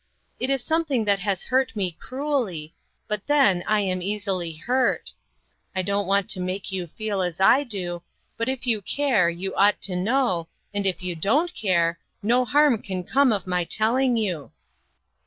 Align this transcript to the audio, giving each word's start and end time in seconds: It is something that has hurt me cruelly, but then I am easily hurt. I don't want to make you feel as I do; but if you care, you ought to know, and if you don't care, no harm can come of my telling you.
It 0.39 0.49
is 0.49 0.63
something 0.63 1.05
that 1.05 1.19
has 1.19 1.43
hurt 1.43 1.75
me 1.75 1.91
cruelly, 1.91 2.73
but 3.07 3.27
then 3.27 3.63
I 3.67 3.81
am 3.81 4.01
easily 4.01 4.53
hurt. 4.53 5.13
I 5.75 5.83
don't 5.83 6.07
want 6.07 6.27
to 6.31 6.39
make 6.39 6.71
you 6.71 6.87
feel 6.87 7.21
as 7.21 7.39
I 7.39 7.63
do; 7.63 8.01
but 8.35 8.49
if 8.49 8.65
you 8.65 8.81
care, 8.81 9.29
you 9.29 9.53
ought 9.53 9.79
to 9.83 9.95
know, 9.95 10.47
and 10.73 10.87
if 10.87 11.03
you 11.03 11.15
don't 11.15 11.53
care, 11.53 11.99
no 12.23 12.45
harm 12.45 12.81
can 12.81 13.03
come 13.03 13.31
of 13.31 13.45
my 13.45 13.63
telling 13.63 14.17
you. 14.17 14.51